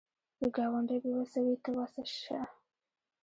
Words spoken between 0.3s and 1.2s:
که ګاونډی بې